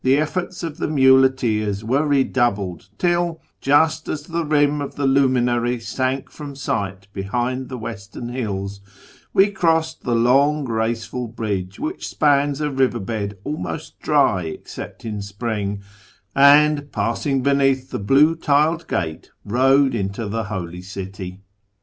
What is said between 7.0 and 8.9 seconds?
l)ehind the western hills,